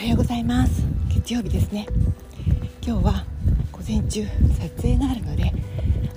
[0.00, 0.82] はようございます。
[1.10, 1.86] 月曜日ですね。
[2.80, 3.26] 今日は
[3.70, 4.24] 午前中
[4.58, 5.52] 撮影があるので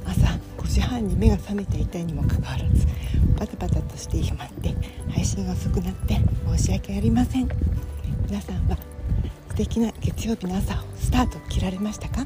[0.05, 2.88] 朝5時半に目が覚めていたにもかかわらず
[3.38, 4.73] バタバタとしてしまって
[5.09, 6.18] 配信が遅くなって
[6.55, 7.50] 申し訳ありません。
[8.29, 8.77] 皆さんは
[9.50, 12.25] 素敵な月曜日の朝をスタート切られましたか？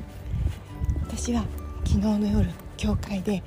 [1.07, 1.43] 私は
[1.85, 3.41] 昨日の夜教会で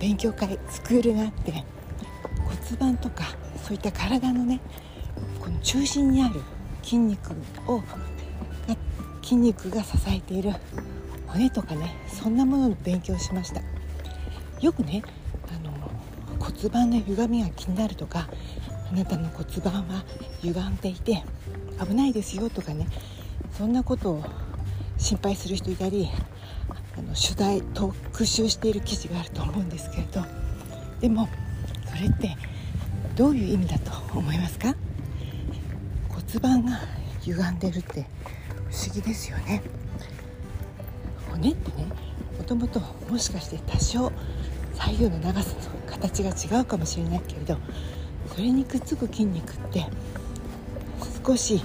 [0.00, 3.26] 勉強会スクールがあって骨盤とか
[3.62, 4.58] そういった体のね
[5.38, 6.40] この中心にある
[6.88, 7.32] 筋肉
[7.66, 7.82] を
[9.20, 10.54] 筋肉が支えている
[11.26, 13.60] 骨とかねそんなものの勉強しました。
[14.62, 15.02] よくね
[15.54, 15.70] あの
[16.38, 18.30] 骨盤の歪みが気になるとか
[18.90, 20.02] あなたの骨盤は
[20.40, 21.22] 歪んでいて
[21.86, 22.86] 危ないですよとかね
[23.52, 24.24] そんなことを
[24.96, 26.08] 心配する人いたり
[26.96, 30.24] あの取材特集している記事があると思うんですけれど。
[31.02, 31.28] でも
[31.86, 32.34] それって
[33.14, 34.74] どういう意味だと思いますか？
[36.28, 36.78] 骨盤が
[37.22, 38.06] 歪んでるって
[38.70, 39.62] 不思議ですよね。
[41.30, 41.86] 骨ってね
[42.36, 44.12] もともともしかして多少
[44.74, 47.56] 左右の長さの形が違うかもしれないけれど
[48.34, 49.86] それにくっつく筋肉って
[51.24, 51.62] 少し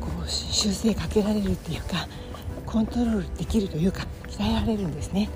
[0.00, 2.06] こう修正かけられるっていうか
[2.66, 5.30] コントロールできるというか鍛えられるんですね。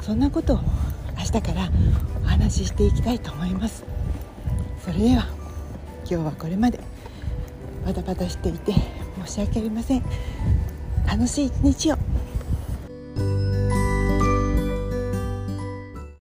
[0.00, 0.60] そんなことを
[1.18, 1.70] 明日から
[2.24, 3.84] お話ししていきたいと思います。
[4.82, 5.26] それでは
[6.00, 6.97] 今日はこれまで。
[7.88, 8.74] バタバタしていて
[9.24, 10.04] 申し訳ありません。
[11.06, 12.17] 楽しい一日を。